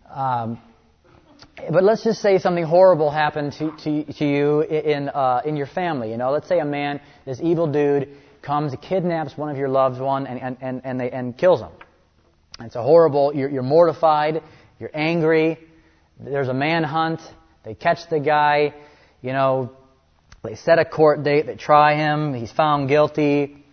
[0.09, 0.59] um,
[1.71, 5.67] but let's just say something horrible happened to, to, to you in uh, in your
[5.67, 6.11] family.
[6.11, 8.09] You know, let's say a man, this evil dude,
[8.43, 11.71] comes, kidnaps one of your loved one, and and and, and they and kills him.
[12.59, 13.33] It's a horrible.
[13.33, 14.43] You're, you're mortified.
[14.79, 15.57] You're angry.
[16.19, 17.21] There's a manhunt.
[17.63, 18.75] They catch the guy.
[19.21, 19.71] You know,
[20.43, 21.47] they set a court date.
[21.47, 22.33] They try him.
[22.33, 23.63] He's found guilty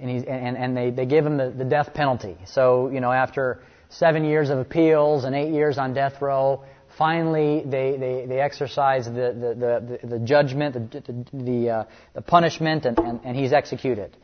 [0.00, 2.36] and, he's, and, and they, they give him the, the death penalty.
[2.46, 6.64] So, you know, after seven years of appeals and eight years on death row,
[6.98, 11.84] finally they, they, they exercise the, the, the, the judgment, the, the, the, uh,
[12.14, 14.16] the punishment, and, and, and he's executed.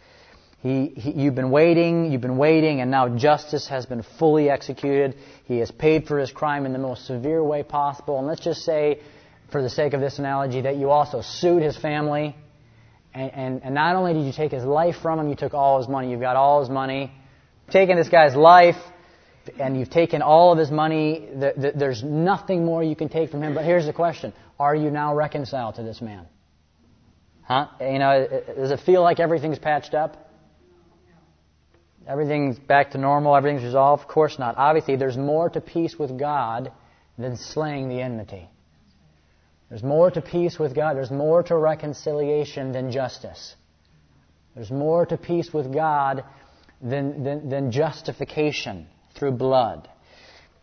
[0.60, 5.16] He, he, you've been waiting, you've been waiting, and now justice has been fully executed.
[5.44, 8.18] He has paid for his crime in the most severe way possible.
[8.18, 9.00] And let's just say,
[9.52, 12.34] for the sake of this analogy, that you also sued his family
[13.14, 15.78] and, and, and not only did you take his life from him, you took all
[15.78, 16.10] his money.
[16.10, 17.12] You've got all his money.
[17.70, 18.76] Taken this guy's life,
[19.58, 21.28] and you've taken all of his money.
[21.34, 23.54] There's nothing more you can take from him.
[23.54, 26.26] But here's the question Are you now reconciled to this man?
[27.42, 27.68] Huh?
[27.80, 28.26] You know,
[28.56, 30.30] does it feel like everything's patched up?
[32.06, 34.02] Everything's back to normal, everything's resolved?
[34.02, 34.56] Of course not.
[34.58, 36.70] Obviously, there's more to peace with God
[37.16, 38.48] than slaying the enmity.
[39.70, 40.96] There's more to peace with God.
[40.96, 43.56] There's more to reconciliation than justice.
[44.54, 46.24] There's more to peace with God
[46.82, 49.88] than, than, than justification through blood.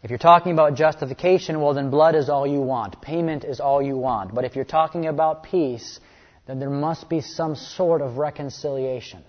[0.03, 3.01] If you're talking about justification, well, then blood is all you want.
[3.01, 4.33] Payment is all you want.
[4.33, 5.99] But if you're talking about peace,
[6.47, 9.23] then there must be some sort of reconciliation.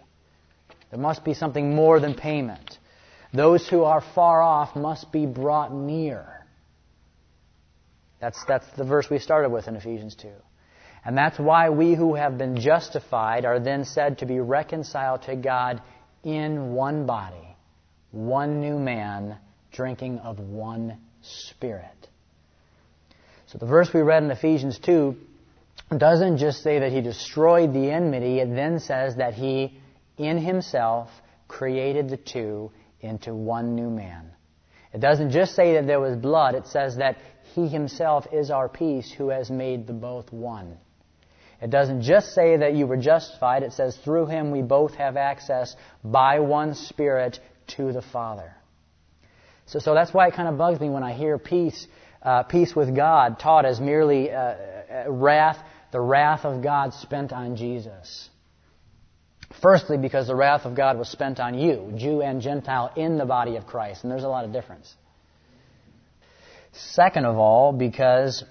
[0.91, 2.79] There must be something more than payment.
[3.35, 6.27] Those who are far off must be brought near.
[8.21, 10.29] That's, that's the verse we started with in Ephesians 2.
[11.05, 15.35] And that's why we who have been justified are then said to be reconciled to
[15.35, 15.83] God
[16.23, 17.52] in one body,
[18.13, 19.37] one new man,
[19.73, 21.87] drinking of one spirit.
[23.47, 25.17] So the verse we read in Ephesians 2
[25.97, 29.79] doesn't just say that he destroyed the enmity, it then says that he,
[30.17, 31.11] in himself,
[31.49, 32.71] created the two
[33.01, 34.31] into one new man.
[34.95, 37.19] It doesn't just say that there was blood, it says that
[37.55, 40.79] he himself is our peace who has made the both one.
[41.61, 45.17] It doesn't just say that you were justified, it says through him we both have
[45.17, 47.39] access by one Spirit
[47.77, 48.55] to the Father.
[49.67, 51.87] So, so that's why it kind of bugs me when I hear peace,
[52.23, 55.59] uh, peace with God taught as merely uh, uh wrath,
[55.93, 58.29] the wrath of God spent on Jesus.
[59.61, 63.27] Firstly, because the wrath of God was spent on you, Jew and Gentile, in the
[63.27, 64.95] body of Christ, and there's a lot of difference.
[66.73, 68.43] Second of all, because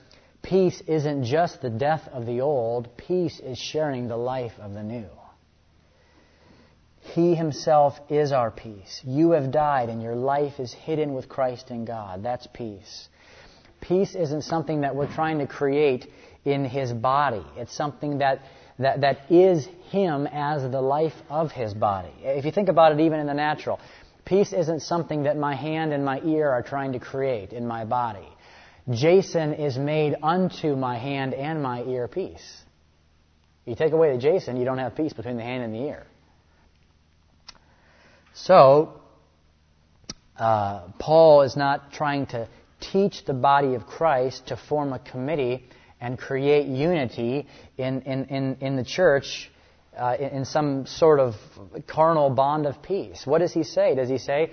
[0.41, 4.83] Peace isn't just the death of the old, peace is sharing the life of the
[4.83, 5.05] new.
[7.13, 9.01] He himself is our peace.
[9.03, 12.23] You have died and your life is hidden with Christ in God.
[12.23, 13.09] That's peace.
[13.81, 16.07] Peace isn't something that we're trying to create
[16.45, 17.43] in his body.
[17.57, 18.43] It's something that,
[18.79, 22.13] that, that is him as the life of his body.
[22.21, 23.79] If you think about it even in the natural,
[24.23, 27.83] peace isn't something that my hand and my ear are trying to create in my
[27.83, 28.27] body.
[28.89, 32.63] Jason is made unto my hand and my ear peace.
[33.65, 36.05] You take away the Jason, you don't have peace between the hand and the ear.
[38.45, 38.99] So,
[40.35, 42.49] uh, Paul is not trying to
[42.79, 45.65] teach the body of Christ to form a committee
[45.99, 47.45] and create unity
[47.77, 49.51] in, in, in, in the church
[49.95, 51.35] uh, in, in some sort of
[51.85, 53.27] carnal bond of peace.
[53.27, 53.93] What does he say?
[53.93, 54.51] Does he say,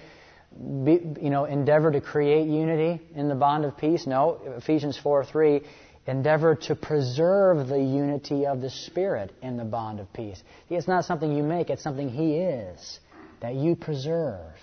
[0.85, 4.07] be, you know, endeavor to create unity in the bond of peace?
[4.07, 4.39] No.
[4.59, 5.63] Ephesians 4 3,
[6.07, 10.43] endeavor to preserve the unity of the Spirit in the bond of peace.
[10.69, 13.01] It's not something you make, it's something He is
[13.41, 14.55] that you preserve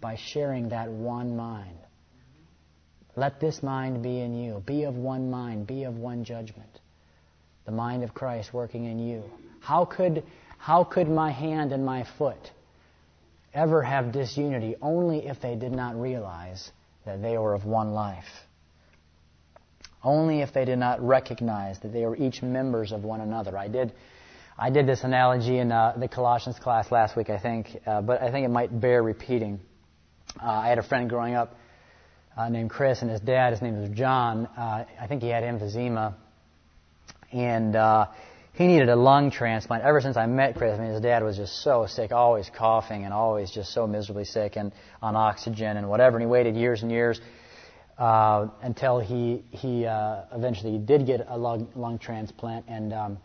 [0.00, 1.78] by sharing that one mind.
[3.16, 4.62] Let this mind be in you.
[4.66, 5.66] Be of one mind.
[5.66, 6.80] Be of one judgment.
[7.66, 9.24] The mind of Christ working in you.
[9.60, 10.22] How could,
[10.58, 12.50] how could my hand and my foot
[13.52, 16.70] ever have disunity only if they did not realize
[17.04, 18.46] that they were of one life.
[20.02, 23.56] Only if they did not recognize that they were each members of one another.
[23.58, 23.92] I did,
[24.62, 28.20] I did this analogy in uh, the Colossians class last week, I think, uh, but
[28.20, 29.58] I think it might bear repeating.
[30.38, 31.56] Uh, I had a friend growing up
[32.36, 34.44] uh, named Chris, and his dad, his name was John.
[34.58, 36.12] Uh, I think he had emphysema,
[37.32, 38.08] and uh,
[38.52, 39.82] he needed a lung transplant.
[39.82, 43.06] Ever since I met Chris, I mean, his dad was just so sick, always coughing
[43.06, 46.18] and always just so miserably sick and on oxygen and whatever.
[46.18, 47.18] And he waited years and years
[47.96, 52.66] uh, until he he uh, eventually did get a lung, lung transplant.
[52.68, 53.18] And um,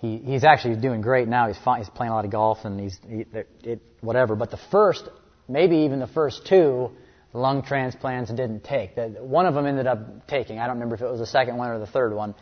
[0.00, 1.48] he he's actually doing great now.
[1.48, 3.26] He's fine, he's playing a lot of golf and he's he,
[3.62, 4.34] it, whatever.
[4.34, 5.08] But the first,
[5.48, 6.90] maybe even the first two
[7.32, 8.92] lung transplants didn't take.
[8.96, 10.58] One of them ended up taking.
[10.58, 12.34] I don't remember if it was the second one or the third one.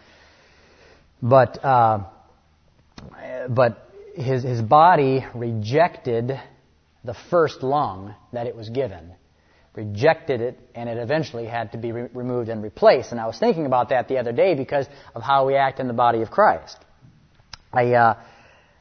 [1.20, 2.04] But, uh,
[3.48, 6.40] but his, his body rejected
[7.04, 9.12] the first lung that it was given.
[9.74, 13.12] Rejected it, and it eventually had to be re- removed and replaced.
[13.12, 15.86] And I was thinking about that the other day because of how we act in
[15.86, 16.76] the body of Christ.
[17.72, 18.14] I, uh,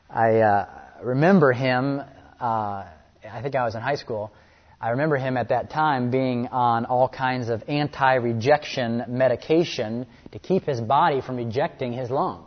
[0.10, 0.65] I uh,
[1.04, 2.02] remember him,
[2.39, 4.32] uh, I think I was in high school,
[4.80, 10.39] I remember him at that time being on all kinds of anti rejection medication to
[10.39, 12.45] keep his body from rejecting his lung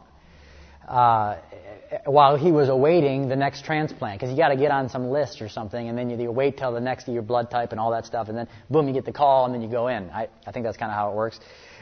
[0.88, 1.38] uh,
[2.04, 4.20] while he was awaiting the next transplant.
[4.20, 6.56] Because you got to get on some list or something, and then you, you wait
[6.56, 9.04] till the next your blood type and all that stuff, and then boom, you get
[9.04, 10.08] the call, and then you go in.
[10.10, 11.38] I, I think that's kind of how it works.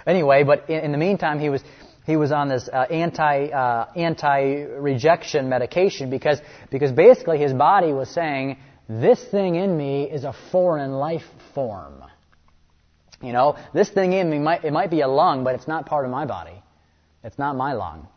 [0.06, 1.62] Anyway, but in, in the meantime, he was
[2.08, 6.40] he was on this uh, anti uh, anti rejection medication because
[6.70, 8.56] because basically his body was saying
[8.88, 12.02] this thing in me is a foreign life form.
[13.20, 15.84] You know, this thing in me might, it might be a lung, but it's not
[15.84, 16.62] part of my body.
[17.22, 18.08] It's not my lung.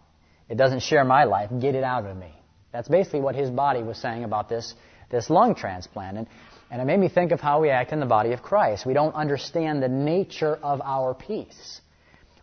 [0.48, 1.50] It doesn't share my life.
[1.60, 2.32] Get it out of me.
[2.72, 4.74] That's basically what his body was saying about this,
[5.10, 6.18] this lung transplant.
[6.18, 6.28] And,
[6.70, 8.86] and it made me think of how we act in the body of Christ.
[8.86, 11.82] We don't understand the nature of our peace.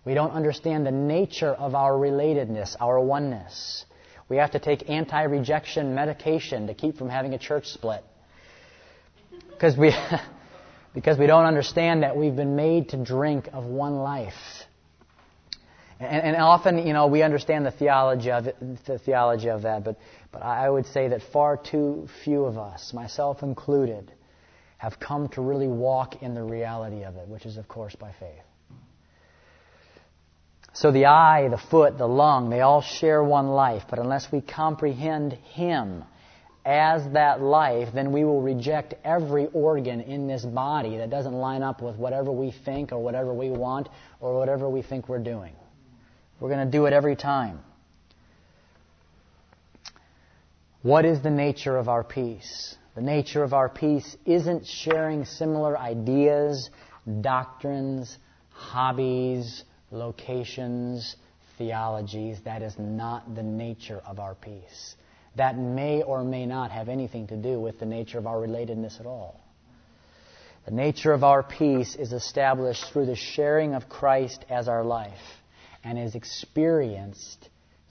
[0.09, 3.85] We don't understand the nature of our relatedness, our oneness.
[4.31, 8.03] We have to take anti rejection medication to keep from having a church split.
[9.51, 9.95] Because we,
[10.95, 14.33] because we don't understand that we've been made to drink of one life.
[16.01, 18.57] And, and often, you know, we understand the theology of it,
[18.87, 19.99] the theology of that, but,
[20.33, 24.11] but I would say that far too few of us, myself included,
[24.79, 28.11] have come to really walk in the reality of it, which is, of course, by
[28.19, 28.48] faith.
[30.79, 34.41] So the eye, the foot, the lung, they all share one life, but unless we
[34.41, 36.05] comprehend Him
[36.65, 41.65] as that life, then we will reject every organ in this body that doesn't line
[41.65, 43.89] up with whatever we think or whatever we want
[44.21, 45.53] or whatever we think we're doing.
[46.39, 47.59] We're going to do it every time.
[50.83, 52.77] What is the nature of our peace?
[52.95, 56.71] The nature of our peace isn't sharing similar ideas,
[57.21, 58.17] doctrines,
[58.53, 61.17] hobbies, locations,
[61.57, 62.39] theologies.
[62.45, 64.95] That is not the nature of our peace.
[65.37, 69.01] That may or may not have anything to do with the nature of our relatedness
[69.01, 69.41] at all.
[70.65, 75.13] The nature of our peace is established through the sharing of Christ as our life
[75.83, 77.49] and is experienced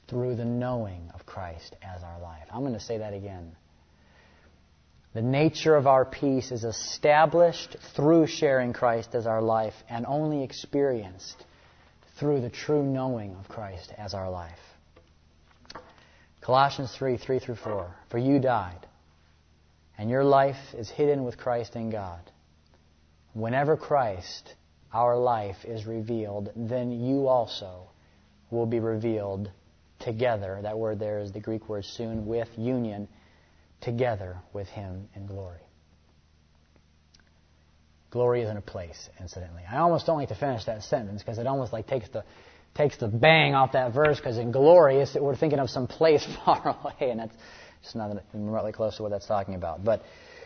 [0.08, 2.44] through the knowing of Christ as our life.
[2.52, 3.56] I'm going to say that again.
[5.14, 10.44] The nature of our peace is established through sharing Christ as our life and only
[10.44, 11.44] experienced
[12.20, 14.60] through the true knowing of Christ as our life.
[16.42, 17.96] Colossians 3 3 through 4.
[18.10, 18.88] For you died,
[19.98, 22.22] and your life is hidden with Christ in God.
[23.34, 24.56] Whenever Christ,
[24.94, 27.90] our life, is revealed, then you also
[28.50, 29.52] will be revealed
[30.00, 30.60] together.
[30.62, 33.08] That word there is the Greek word soon, with union,
[33.82, 35.67] together with Him in glory.
[38.10, 39.64] Glory isn't a place, incidentally.
[39.70, 42.24] I almost don't like to finish that sentence because it almost like takes the
[42.74, 46.78] takes the bang off that verse because in glory we're thinking of some place far
[46.80, 47.36] away and that's
[47.82, 49.84] just not remotely close to what that's talking about.
[49.84, 50.04] But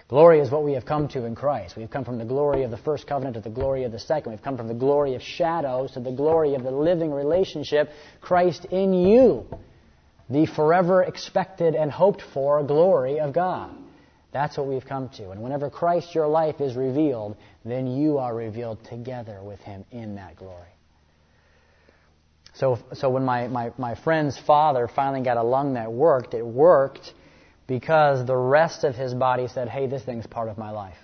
[0.07, 1.75] glory is what we have come to in Christ.
[1.75, 4.31] We've come from the glory of the first covenant to the glory of the second.
[4.31, 7.91] We've come from the glory of shadows to the glory of the living relationship,
[8.21, 9.45] Christ in you,
[10.29, 13.75] the forever expected and hoped for glory of God.
[14.31, 15.31] That's what we've come to.
[15.31, 20.15] And whenever Christ, your life, is revealed, then you are revealed together with Him in
[20.15, 20.71] that glory.
[22.53, 26.45] So, so when my, my, my friend's father finally got a lung that worked, it
[26.45, 27.13] worked
[27.67, 30.97] because the rest of his body said, hey, this thing's part of my life.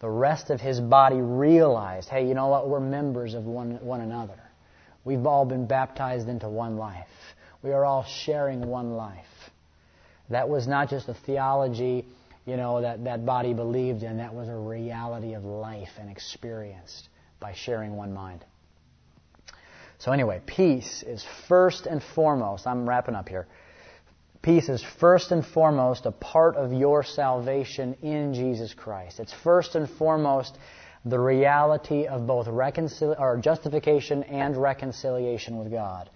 [0.00, 2.68] The rest of his body realized, hey, you know what?
[2.68, 4.40] We're members of one, one another.
[5.04, 7.06] We've all been baptized into one life.
[7.62, 9.26] We are all sharing one life.
[10.30, 12.06] That was not just a theology
[12.48, 14.16] you know, that that body believed in.
[14.16, 17.08] That was a reality of life and experienced
[17.40, 18.44] by sharing one mind.
[19.98, 23.46] So anyway, peace is first and foremost, I'm wrapping up here.
[24.40, 29.18] Peace is first and foremost a part of your salvation in Jesus Christ.
[29.20, 30.56] It's first and foremost
[31.04, 36.08] the reality of both reconcil- or justification and reconciliation with God.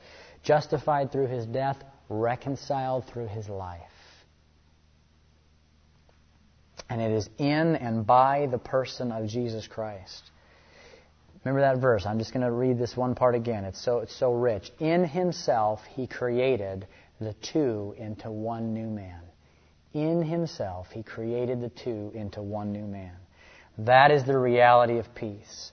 [0.45, 3.92] Justified through his death, reconciled through his life.
[6.93, 10.31] And it is in and by the person of Jesus Christ.
[11.43, 12.05] Remember that verse.
[12.05, 13.65] I'm just going to read this one part again.
[13.65, 14.71] It's so, it's so rich.
[14.79, 16.87] In himself, he created
[17.19, 19.23] the two into one new man.
[19.95, 23.17] In himself, he created the two into one new man.
[23.79, 25.73] That is the reality of peace.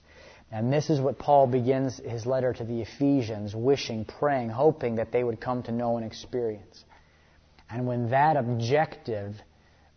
[0.50, 5.12] And this is what Paul begins his letter to the Ephesians, wishing, praying, hoping that
[5.12, 6.82] they would come to know and experience.
[7.68, 9.34] And when that objective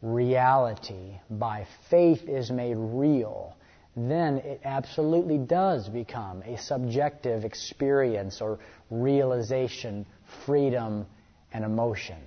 [0.03, 3.55] reality by faith is made real,
[3.95, 8.59] then it absolutely does become a subjective experience or
[8.91, 10.05] realization,
[10.45, 11.05] freedom,
[11.53, 12.17] and emotion.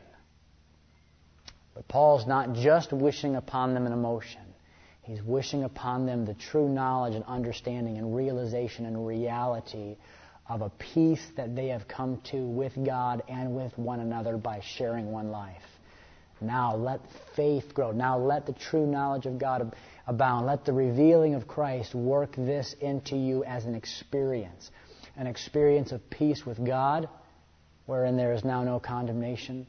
[1.74, 4.40] But Paul's not just wishing upon them an emotion.
[5.02, 9.96] He's wishing upon them the true knowledge and understanding and realization and reality
[10.48, 14.60] of a peace that they have come to with God and with one another by
[14.60, 15.62] sharing one life.
[16.40, 17.00] Now let
[17.34, 17.92] faith grow.
[17.92, 19.74] Now let the true knowledge of God
[20.06, 20.46] abound.
[20.46, 24.70] Let the revealing of Christ work this into you as an experience.
[25.16, 27.08] An experience of peace with God,
[27.86, 29.66] wherein there is now no condemnation.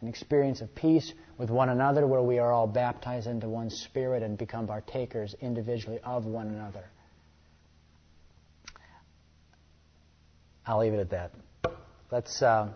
[0.00, 4.22] An experience of peace with one another, where we are all baptized into one spirit
[4.22, 6.84] and become partakers individually of one another.
[10.66, 11.32] I'll leave it at that.
[12.10, 12.42] Let's.
[12.42, 12.70] Uh